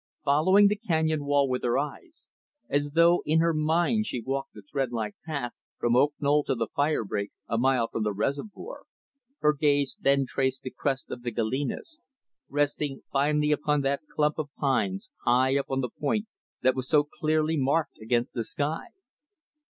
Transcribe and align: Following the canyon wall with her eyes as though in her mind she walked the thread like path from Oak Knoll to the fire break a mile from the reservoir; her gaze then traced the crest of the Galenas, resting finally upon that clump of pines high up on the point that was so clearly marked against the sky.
Following 0.25 0.67
the 0.67 0.75
canyon 0.77 1.25
wall 1.25 1.47
with 1.47 1.61
her 1.61 1.77
eyes 1.77 2.25
as 2.67 2.93
though 2.95 3.21
in 3.23 3.39
her 3.39 3.53
mind 3.53 4.07
she 4.07 4.19
walked 4.19 4.53
the 4.55 4.63
thread 4.63 4.91
like 4.91 5.13
path 5.27 5.53
from 5.77 5.95
Oak 5.95 6.15
Knoll 6.19 6.43
to 6.45 6.55
the 6.55 6.65
fire 6.75 7.03
break 7.03 7.29
a 7.47 7.59
mile 7.59 7.87
from 7.87 8.01
the 8.01 8.11
reservoir; 8.11 8.85
her 9.41 9.53
gaze 9.53 9.99
then 10.01 10.25
traced 10.25 10.63
the 10.63 10.71
crest 10.71 11.11
of 11.11 11.21
the 11.21 11.31
Galenas, 11.31 12.01
resting 12.49 13.03
finally 13.11 13.51
upon 13.51 13.81
that 13.81 14.01
clump 14.11 14.39
of 14.39 14.49
pines 14.57 15.11
high 15.23 15.55
up 15.55 15.69
on 15.69 15.81
the 15.81 15.89
point 15.89 16.25
that 16.63 16.73
was 16.75 16.89
so 16.89 17.03
clearly 17.03 17.55
marked 17.55 17.99
against 18.01 18.33
the 18.33 18.43
sky. 18.43 18.85